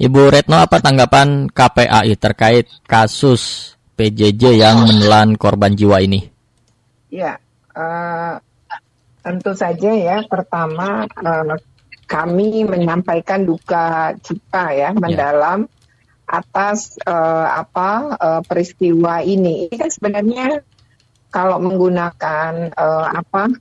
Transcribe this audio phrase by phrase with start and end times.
[0.00, 6.24] Ibu Retno, apa tanggapan KPAI terkait kasus PJJ yang menelan korban jiwa ini?
[7.12, 7.36] Ya,
[7.76, 8.40] uh,
[9.20, 10.24] tentu saja ya.
[10.24, 11.52] Pertama, uh,
[12.08, 14.96] kami menyampaikan duka cita ya, ya.
[14.96, 15.68] mendalam
[16.24, 19.68] atas uh, apa uh, peristiwa ini.
[19.68, 20.64] Ini kan sebenarnya
[21.28, 23.52] kalau menggunakan uh, apa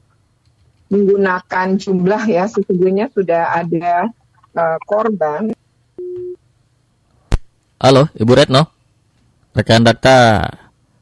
[0.88, 4.08] menggunakan jumlah ya sesungguhnya sudah ada
[4.56, 5.52] uh, korban
[7.80, 8.68] Halo, Ibu Retno.
[9.56, 10.44] Rekan data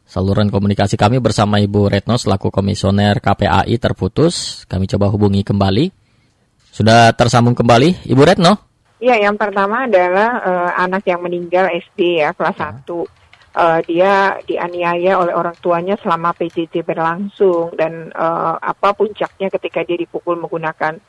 [0.06, 4.62] saluran komunikasi kami bersama Ibu Retno selaku komisioner KPAI terputus.
[4.70, 5.90] Kami coba hubungi kembali.
[6.70, 8.54] Sudah tersambung kembali, Ibu Retno?
[9.02, 12.70] Iya, yang pertama adalah uh, anak yang meninggal SD ya, kelas ya.
[12.70, 12.86] 1.
[12.86, 19.82] Uh, eh, dia dianiaya oleh orang tuanya selama PJJ berlangsung dan uh, apa puncaknya ketika
[19.82, 21.02] dia dipukul menggunakan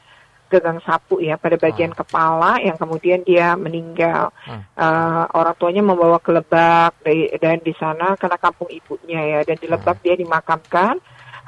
[0.49, 1.99] gagang sapu ya pada bagian ah.
[2.03, 4.33] kepala yang kemudian dia meninggal.
[4.49, 4.65] Ah.
[4.75, 6.99] Uh, orang tuanya membawa ke Lebak
[7.39, 9.69] dan di sana karena kampung ibunya ya dan di.
[9.69, 10.03] Lebak ah.
[10.03, 10.97] dia dimakamkan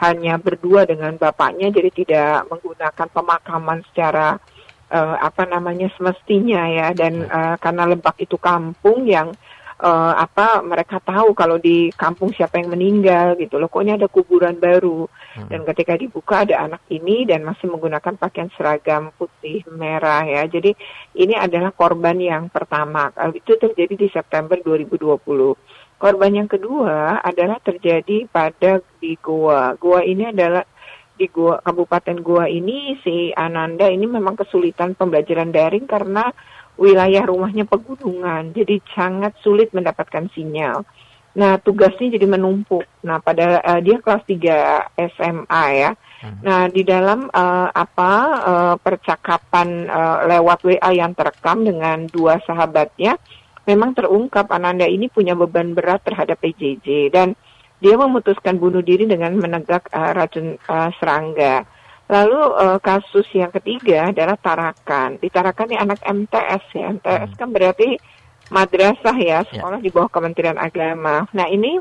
[0.00, 4.40] hanya berdua dengan bapaknya jadi tidak menggunakan pemakaman secara
[4.88, 9.32] uh, apa namanya semestinya ya dan uh, karena Lebak itu kampung yang
[9.80, 13.72] uh, apa mereka tahu kalau di kampung siapa yang meninggal gitu loh.
[13.72, 15.08] Kok ini ada kuburan baru.
[15.30, 15.46] Hmm.
[15.46, 20.42] dan ketika dibuka ada anak ini dan masih menggunakan pakaian seragam putih merah ya.
[20.50, 20.74] Jadi
[21.14, 23.14] ini adalah korban yang pertama.
[23.30, 29.76] Itu terjadi di September 2020 korban yang kedua adalah terjadi pada di Goa.
[29.76, 30.64] Goa ini adalah
[31.20, 36.32] di Goa Kabupaten Goa ini si Ananda ini memang kesulitan pembelajaran daring karena
[36.80, 40.88] wilayah rumahnya pegunungan, jadi sangat sulit mendapatkan sinyal.
[41.30, 42.82] Nah, tugasnya jadi menumpuk.
[43.06, 45.90] Nah, pada uh, dia kelas 3 SMA ya.
[46.24, 46.36] Hmm.
[46.42, 53.14] Nah, di dalam uh, apa uh, percakapan uh, lewat WA yang terekam dengan dua sahabatnya,
[53.68, 57.38] memang terungkap Ananda ini punya beban berat terhadap PJJ dan
[57.80, 61.64] dia memutuskan bunuh diri dengan menegak uh, racun uh, serangga.
[62.10, 65.22] Lalu uh, kasus yang ketiga adalah Tarakan.
[65.22, 66.90] Di Tarakan ini anak MTS ya.
[66.98, 67.38] MTS hmm.
[67.38, 67.88] kan berarti
[68.50, 69.84] madrasah ya, ya, sekolah ya.
[69.86, 71.30] di bawah Kementerian Agama.
[71.30, 71.78] Nah, ini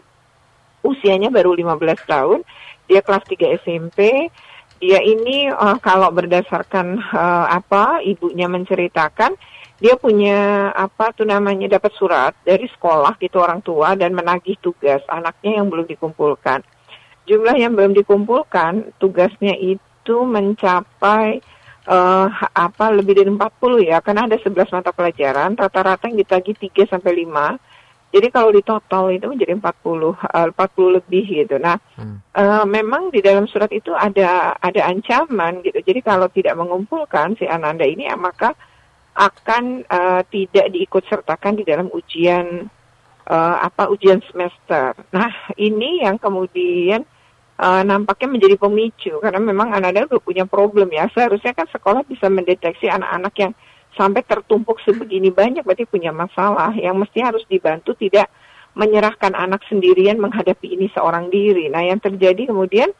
[0.85, 2.39] usianya baru 15 tahun.
[2.85, 4.29] Dia kelas 3 SMP.
[4.77, 9.33] Dia ini uh, kalau berdasarkan uh, apa ibunya menceritakan
[9.79, 14.99] dia punya apa tuh namanya dapat surat dari sekolah gitu orang tua dan menagih tugas
[15.07, 16.63] anaknya yang belum dikumpulkan.
[17.27, 21.37] Jumlah yang belum dikumpulkan tugasnya itu itu mencapai
[21.85, 24.01] uh, apa lebih dari 40 ya.
[24.01, 27.69] Karena ada 11 mata pelajaran rata-rata yang ditagi 3 sampai 5
[28.09, 31.61] jadi kalau di total itu menjadi 40 uh, 40 lebih gitu.
[31.61, 32.33] Nah hmm.
[32.33, 35.77] uh, memang di dalam surat itu ada ada ancaman gitu.
[35.85, 38.57] Jadi kalau tidak mengumpulkan si Ananda ini ya, maka
[39.13, 42.65] akan uh, tidak diikut sertakan di dalam ujian
[43.29, 44.97] uh, apa ujian semester.
[45.13, 47.05] Nah ini yang kemudian
[47.59, 51.11] uh, nampaknya menjadi pemicu karena memang anak-anak udah punya problem ya.
[51.11, 53.51] Seharusnya kan sekolah bisa mendeteksi anak-anak yang
[53.99, 58.31] sampai tertumpuk sebegini banyak berarti punya masalah yang mesti harus dibantu tidak
[58.77, 61.67] menyerahkan anak sendirian menghadapi ini seorang diri.
[61.67, 62.95] Nah, yang terjadi kemudian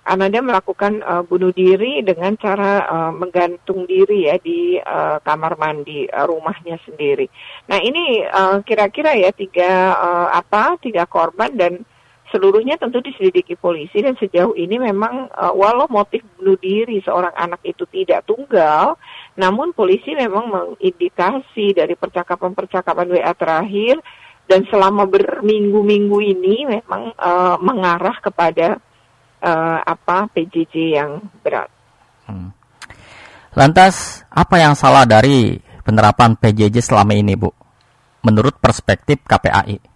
[0.00, 6.08] Ananda melakukan uh, bunuh diri dengan cara uh, menggantung diri ya di uh, kamar mandi
[6.08, 7.28] uh, rumahnya sendiri.
[7.68, 8.24] Nah ini
[8.64, 11.84] kira-kira uh, ya tiga uh, apa tiga korban dan
[12.30, 17.60] seluruhnya tentu diselidiki polisi dan sejauh ini memang uh, walau motif bunuh diri seorang anak
[17.66, 18.94] itu tidak tunggal,
[19.34, 23.98] namun polisi memang mengindikasi dari percakapan-percakapan WA terakhir
[24.46, 28.78] dan selama berminggu-minggu ini memang uh, mengarah kepada
[29.42, 31.70] uh, apa PJJ yang berat.
[32.26, 32.54] Hmm.
[33.54, 37.50] Lantas apa yang salah dari penerapan PJJ selama ini, Bu?
[38.22, 39.89] Menurut perspektif KPAI?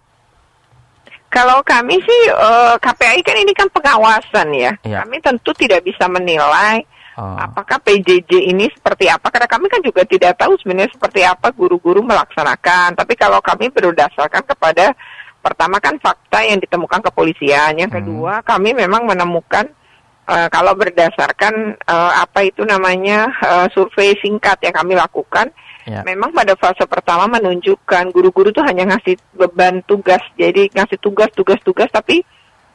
[1.35, 4.71] Kalau kami sih uh, eh, KPI kan ini kan pengawasan ya.
[4.87, 5.03] ya.
[5.03, 6.79] Kami tentu tidak bisa menilai
[7.19, 7.35] oh.
[7.35, 11.99] apakah PJJ ini seperti apa karena kami kan juga tidak tahu sebenarnya seperti apa guru-guru
[11.99, 12.95] melaksanakan.
[12.95, 14.95] Tapi kalau kami berdasarkan kepada
[15.43, 17.99] pertama kan fakta yang ditemukan kepolisian, yang hmm.
[17.99, 18.47] kedua hmm.
[18.47, 19.67] kami memang menemukan
[20.31, 25.51] uh, kalau berdasarkan uh, apa itu namanya uh, survei singkat yang kami lakukan
[25.85, 26.01] Ya.
[26.01, 31.61] Memang pada fase pertama menunjukkan guru-guru tuh hanya ngasih beban tugas, jadi ngasih tugas, tugas,
[31.61, 32.25] tugas, tapi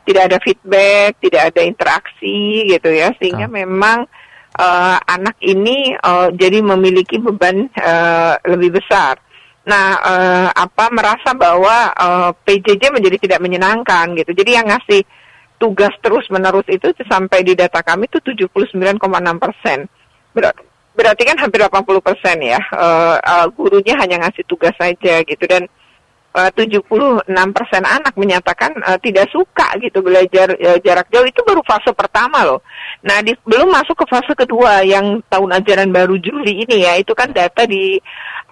[0.06, 3.52] tidak ada feedback, tidak ada interaksi gitu ya, sehingga oh.
[3.52, 4.06] memang
[4.54, 9.18] uh, anak ini uh, jadi memiliki beban uh, lebih besar.
[9.66, 14.38] Nah, uh, apa merasa bahwa uh, PJJ menjadi tidak menyenangkan gitu.
[14.38, 15.02] Jadi yang ngasih
[15.58, 19.02] tugas terus menerus itu sampai di data kami itu 79,6
[19.36, 19.84] persen.
[20.30, 20.69] berarti
[21.05, 22.61] kan hampir 80 persen ya.
[22.73, 25.69] Uh, uh, gurunya hanya ngasih tugas saja gitu dan
[26.35, 31.62] uh, 76 persen anak menyatakan uh, tidak suka gitu belajar uh, jarak jauh itu baru
[31.67, 32.61] fase pertama loh.
[33.02, 37.12] Nah di, belum masuk ke fase kedua yang tahun ajaran baru Juli ini ya itu
[37.17, 37.99] kan data di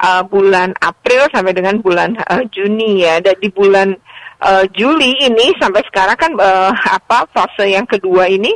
[0.01, 3.95] uh, bulan April sampai dengan bulan uh, Juni ya dan di bulan
[4.43, 8.51] uh, Juli ini sampai sekarang kan uh, apa fase yang kedua ini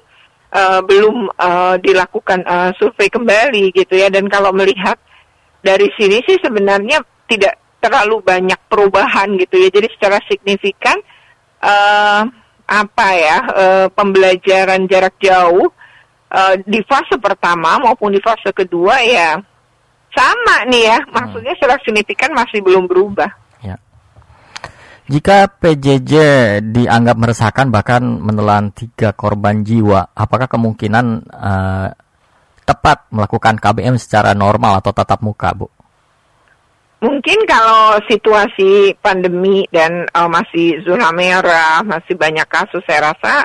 [0.54, 4.96] uh, belum uh, dilakukan uh, survei kembali gitu ya dan kalau melihat
[5.66, 9.68] dari sini sih sebenarnya tidak terlalu banyak perubahan gitu ya.
[9.68, 10.96] Jadi secara signifikan
[11.60, 12.24] uh,
[12.64, 15.68] apa ya uh, pembelajaran jarak jauh
[16.32, 19.36] uh, di fase pertama maupun di fase kedua ya
[20.16, 20.98] sama nih ya.
[21.12, 23.43] Maksudnya secara signifikan masih belum berubah.
[25.04, 26.14] Jika PJJ
[26.72, 31.88] dianggap meresahkan bahkan menelan tiga korban jiwa, apakah kemungkinan uh,
[32.64, 35.68] tepat melakukan KBM secara normal atau tatap muka, Bu?
[37.04, 43.44] Mungkin kalau situasi pandemi dan uh, masih zona merah, masih banyak kasus, saya rasa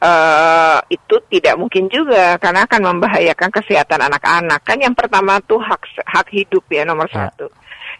[0.00, 4.64] uh, itu tidak mungkin juga karena akan membahayakan kesehatan anak-anak.
[4.64, 7.28] Kan yang pertama tuh hak hak hidup ya nomor ya.
[7.28, 7.52] satu.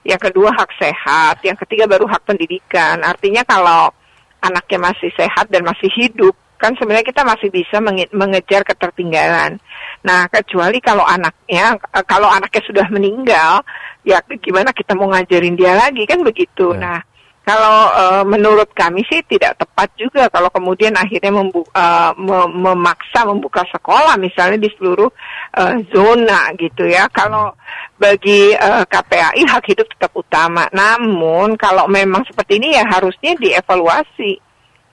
[0.07, 3.03] Yang kedua hak sehat, yang ketiga baru hak pendidikan.
[3.03, 3.91] Artinya kalau
[4.39, 7.83] anaknya masih sehat dan masih hidup, kan sebenarnya kita masih bisa
[8.15, 9.59] mengejar ketertinggalan.
[10.07, 13.67] Nah, kecuali kalau anaknya eh, kalau anaknya sudah meninggal,
[14.07, 16.73] ya gimana kita mau ngajarin dia lagi kan begitu.
[16.73, 16.79] Ya.
[16.79, 16.99] Nah,
[17.47, 23.23] kalau uh, menurut kami sih tidak tepat juga kalau kemudian akhirnya membu uh, mem memaksa
[23.23, 25.07] membuka sekolah misalnya di seluruh
[25.55, 27.07] uh, zona gitu ya.
[27.07, 27.55] Kalau
[27.95, 30.67] bagi uh, KPAI hak hidup tetap utama.
[30.75, 34.43] Namun kalau memang seperti ini ya harusnya dievaluasi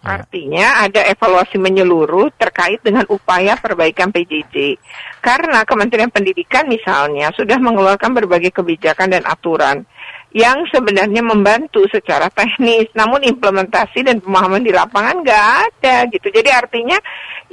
[0.04, 0.20] Ya.
[0.20, 4.76] Artinya ada evaluasi menyeluruh terkait dengan upaya perbaikan PJJ.
[5.24, 9.88] Karena Kementerian Pendidikan misalnya sudah mengeluarkan berbagai kebijakan dan aturan
[10.34, 16.34] yang sebenarnya membantu secara teknis, namun implementasi dan pemahaman di lapangan nggak ada gitu.
[16.34, 16.98] Jadi artinya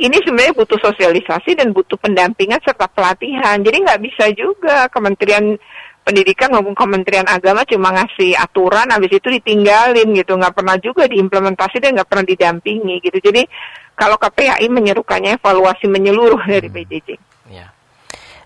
[0.00, 3.60] ini sebenarnya butuh sosialisasi dan butuh pendampingan serta pelatihan.
[3.60, 5.60] Jadi nggak bisa juga Kementerian
[6.00, 11.84] pendidikan maupun Kementerian Agama cuma ngasih aturan, habis itu ditinggalin gitu, nggak pernah juga diimplementasi
[11.84, 13.20] dan nggak pernah didampingi gitu.
[13.20, 13.44] Jadi
[13.92, 16.76] kalau KPAI menyerukannya evaluasi menyeluruh dari hmm.
[16.80, 17.08] PJJ.
[17.52, 17.68] Ya.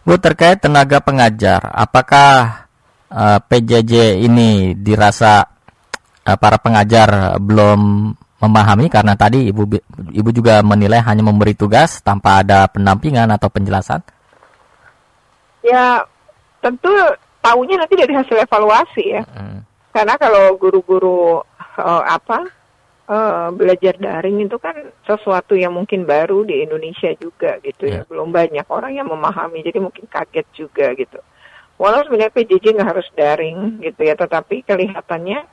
[0.03, 2.64] Bu terkait tenaga pengajar, apakah
[3.11, 5.45] uh, eh, PJJ ini dirasa
[6.25, 8.13] uh, para pengajar belum
[8.45, 9.65] memahami karena tadi ibu
[10.13, 14.05] ibu juga menilai hanya memberi tugas tanpa ada pendampingan atau penjelasan?
[15.65, 16.05] Ya
[16.61, 16.93] tentu
[17.41, 19.23] tahunya nanti dari hasil evaluasi ya.
[19.25, 19.65] Hmm.
[19.93, 21.41] Karena kalau guru-guru
[21.81, 22.49] uh, apa
[23.09, 24.75] uh, belajar daring itu kan
[25.05, 28.05] sesuatu yang mungkin baru di Indonesia juga gitu yeah.
[28.05, 28.09] ya.
[28.09, 31.21] Belum banyak orang yang memahami, jadi mungkin kaget juga gitu.
[31.85, 35.45] Walau sebenarnya PJJ nggak harus daring gitu ya, tetapi kelihatannya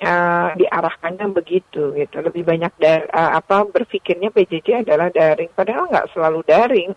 [0.00, 2.16] uh, diarahkannya begitu gitu.
[2.24, 6.90] Lebih banyak dar, uh, apa berpikirnya PJJ adalah daring, padahal nggak selalu daring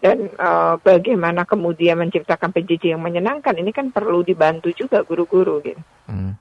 [0.00, 5.82] dan uh, bagaimana kemudian menciptakan PJJ yang menyenangkan ini kan perlu dibantu juga guru-guru gitu.
[6.08, 6.32] Hmm.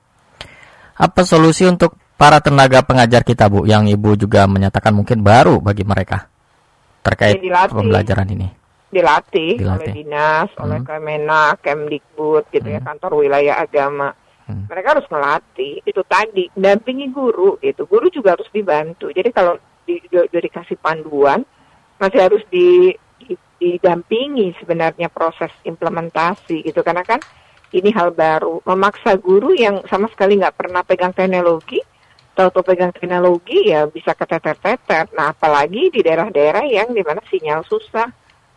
[0.97, 5.83] Apa solusi untuk para tenaga pengajar kita Bu yang Ibu juga menyatakan mungkin baru bagi
[5.85, 6.31] mereka
[7.03, 8.47] terkait ya, pembelajaran ini?
[8.87, 9.73] Dilatih, dilatih.
[9.73, 10.63] oleh dinas, hmm.
[10.63, 12.85] oleh Kemenak, Kemdikbud gitu ya, hmm.
[12.85, 14.09] ya kantor wilayah agama.
[14.47, 14.63] Hmm.
[14.71, 19.11] Mereka harus melatih itu tadi dampingi guru itu guru juga harus dibantu.
[19.11, 21.43] Jadi kalau di, di, di, dikasih panduan
[21.99, 22.95] masih harus di
[23.57, 27.17] didampingi sebenarnya proses implementasi gitu karena kan
[27.73, 31.81] ini hal baru memaksa guru yang sama sekali nggak pernah pegang teknologi
[32.37, 38.05] tahu pegang teknologi ya bisa keteter-teter nah apalagi di daerah-daerah yang di mana sinyal susah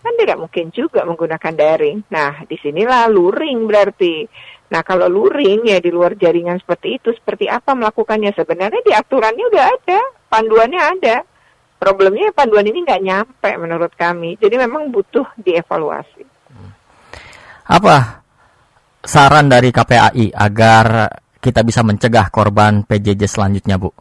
[0.00, 4.24] kan tidak mungkin juga menggunakan daring nah di sinilah luring berarti
[4.70, 9.44] nah kalau luring ya di luar jaringan seperti itu seperti apa melakukannya sebenarnya di aturannya
[9.50, 11.16] udah ada panduannya ada
[11.80, 14.36] Problemnya panduan ini nggak nyampe menurut kami.
[14.36, 16.28] Jadi memang butuh dievaluasi.
[17.72, 18.20] Apa
[19.00, 21.08] saran dari KPAI agar
[21.40, 23.96] kita bisa mencegah korban PJJ selanjutnya, Bu?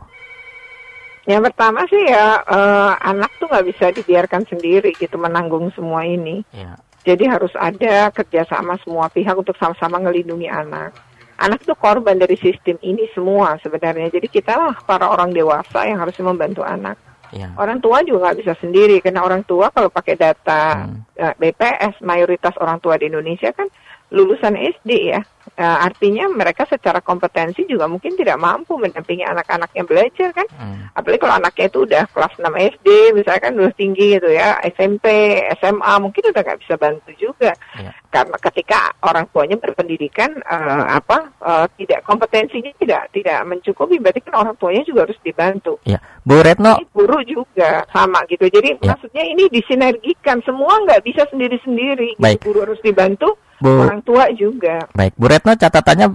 [1.30, 6.42] Yang pertama sih ya uh, anak tuh nggak bisa dibiarkan sendiri gitu menanggung semua ini.
[6.50, 6.74] Ya.
[7.06, 10.98] Jadi harus ada kerjasama semua pihak untuk sama-sama melindungi anak.
[11.38, 14.10] Anak itu korban dari sistem ini semua sebenarnya.
[14.10, 16.98] Jadi kita lah para orang dewasa yang harus membantu anak.
[17.30, 17.54] Ya.
[17.62, 21.14] Orang tua juga nggak bisa sendiri karena orang tua kalau pakai data hmm.
[21.14, 23.70] eh, BPS mayoritas orang tua di Indonesia kan
[24.10, 25.22] lulusan SD ya,
[25.56, 30.48] uh, artinya mereka secara kompetensi juga mungkin tidak mampu mendampingi anak-anaknya belajar kan.
[30.54, 30.90] Hmm.
[30.94, 32.46] Apalagi kalau anaknya itu udah kelas 6
[32.78, 32.88] SD,
[33.18, 37.52] misalkan udah tinggi gitu ya, SMP, SMA, mungkin udah nggak bisa bantu juga.
[37.78, 37.92] Ya.
[38.10, 44.36] Karena ketika orang tuanya berpendidikan uh, apa uh, tidak kompetensinya tidak tidak mencukupi, berarti kan
[44.46, 45.78] orang tuanya juga harus dibantu.
[45.86, 46.02] Ya.
[46.26, 48.46] Bu Retno, guru juga sama gitu.
[48.50, 48.94] Jadi ya.
[48.94, 52.18] maksudnya ini disinergikan, semua nggak bisa sendiri-sendiri.
[52.18, 52.38] Gitu.
[52.46, 54.80] Guru harus dibantu Bu, orang tua juga.
[54.96, 56.08] Baik, Bu Retno catatannya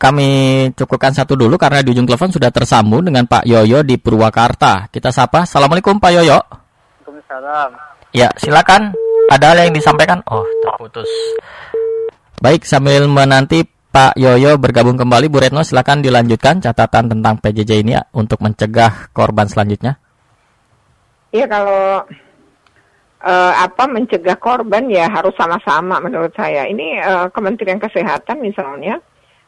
[0.00, 0.28] kami
[0.72, 4.88] cukupkan satu dulu karena di ujung telepon sudah tersambung dengan Pak Yoyo di Purwakarta.
[4.88, 5.44] Kita sapa.
[5.44, 6.40] Assalamualaikum Pak Yoyo.
[6.40, 7.70] Waalaikumsalam.
[8.16, 8.96] Ya, silakan.
[9.30, 10.18] Ada hal yang disampaikan?
[10.26, 11.06] Oh, terputus.
[12.42, 17.92] Baik, sambil menanti Pak Yoyo bergabung kembali, Bu Retno silakan dilanjutkan catatan tentang PJJ ini
[17.94, 20.00] ya, untuk mencegah korban selanjutnya.
[21.30, 22.02] Iya, kalau
[23.24, 26.66] uh, apa mencegah korban ya harus sama-sama menurut saya.
[26.66, 29.00] Ini uh, Kementerian Kesehatan misalnya,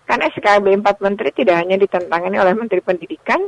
[0.05, 3.41] karena SKB 4 Menteri tidak hanya ditentangani oleh Menteri Pendidikan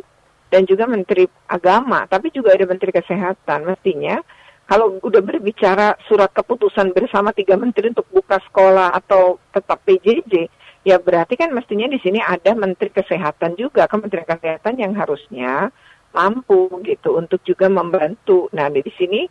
[0.49, 3.69] dan juga Menteri Agama, tapi juga ada Menteri Kesehatan.
[3.69, 4.21] Mestinya
[4.65, 10.49] kalau udah berbicara surat keputusan bersama tiga menteri untuk buka sekolah atau tetap PJJ,
[10.89, 15.69] ya berarti kan mestinya di sini ada Menteri Kesehatan juga, Kementerian Kesehatan yang harusnya
[16.17, 18.49] mampu gitu untuk juga membantu.
[18.57, 19.29] Nah di sini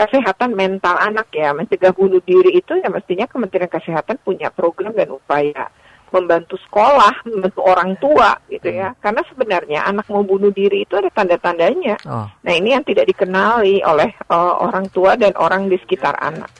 [0.00, 5.12] kesehatan mental anak ya, mencegah bunuh diri itu ya mestinya Kementerian Kesehatan punya program dan
[5.12, 5.68] upaya
[6.10, 8.90] membantu sekolah, membantu orang tua gitu ya.
[8.90, 8.98] Hmm.
[8.98, 12.00] Karena sebenarnya anak mau bunuh diri itu ada tanda-tandanya.
[12.08, 12.26] Oh.
[12.26, 16.50] Nah ini yang tidak dikenali oleh uh, orang tua dan orang di sekitar anak.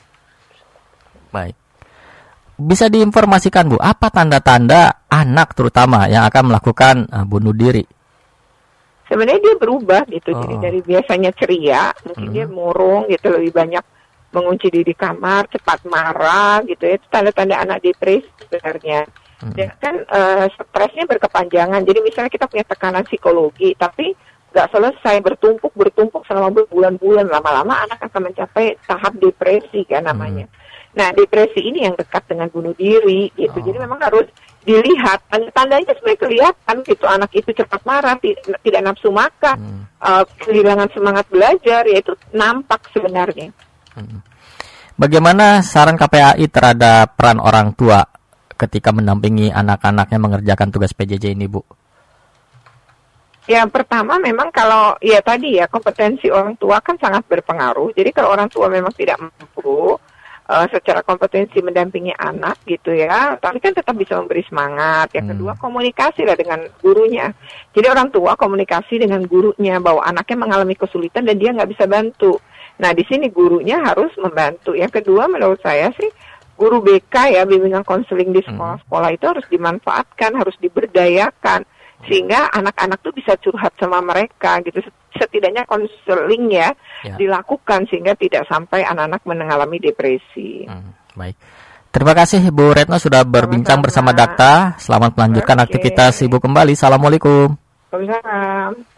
[1.33, 1.55] Baik.
[2.61, 7.81] Bisa diinformasikan Bu, apa tanda-tanda anak terutama yang akan melakukan uh, bunuh diri?
[9.11, 10.31] Sebenarnya dia berubah gitu.
[10.31, 10.39] Oh.
[10.39, 12.35] Jadi dari biasanya ceria, mungkin hmm.
[12.39, 13.83] dia murung gitu lebih banyak
[14.31, 16.95] mengunci diri di kamar, cepat marah gitu ya.
[16.95, 19.03] Itu tanda-tanda anak depresi sebenarnya.
[19.43, 19.55] Hmm.
[19.59, 21.83] Ya kan uh, stresnya berkepanjangan.
[21.83, 24.15] Jadi misalnya kita punya tekanan psikologi, tapi
[24.51, 30.47] nggak selesai bertumpuk bertumpuk selama berbulan-bulan lama-lama anak akan mencapai tahap depresi kan namanya.
[30.47, 30.59] Hmm.
[30.91, 33.59] Nah depresi ini yang dekat dengan bunuh diri gitu.
[33.59, 33.63] Oh.
[33.63, 34.27] Jadi memang harus
[34.61, 39.83] dilihat tanda-tandanya sebenarnya kelihatan gitu anak itu cepat marah tidak, tidak nafsu makan hmm.
[39.97, 43.49] uh, kehilangan semangat belajar yaitu nampak sebenarnya.
[43.97, 44.21] Hmm.
[45.01, 48.05] Bagaimana saran KPAI terhadap peran orang tua
[48.53, 51.65] ketika mendampingi anak-anaknya mengerjakan tugas PJJ ini, Bu?
[53.49, 57.89] Ya, pertama memang kalau ya tadi ya kompetensi orang tua kan sangat berpengaruh.
[57.97, 59.97] Jadi kalau orang tua memang tidak mampu,
[60.47, 65.11] uh, secara kompetensi mendampingi anak gitu ya, tapi kan tetap bisa memberi semangat.
[65.13, 65.33] Yang hmm.
[65.37, 67.29] kedua komunikasi lah dengan gurunya.
[67.75, 72.39] Jadi orang tua komunikasi dengan gurunya bahwa anaknya mengalami kesulitan dan dia nggak bisa bantu.
[72.81, 74.73] Nah di sini gurunya harus membantu.
[74.73, 76.09] Yang kedua menurut saya sih
[76.57, 78.53] guru BK ya bimbingan konseling di hmm.
[78.53, 81.65] sekolah-sekolah itu harus dimanfaatkan, harus diberdayakan
[82.05, 84.81] sehingga anak-anak tuh bisa curhat sama mereka gitu
[85.15, 86.69] setidaknya konseling ya,
[87.03, 90.65] ya dilakukan sehingga tidak sampai anak-anak mengalami depresi.
[90.67, 91.35] Hmm, baik.
[91.91, 94.15] Terima kasih Ibu Retno sudah berbincang Sama-sama.
[94.15, 94.53] bersama Dakta.
[94.79, 95.65] Selamat melanjutkan okay.
[95.67, 96.71] aktivitas Ibu kembali.
[96.71, 97.51] Assalamualaikum.
[97.91, 98.91] Waalaikumsalam.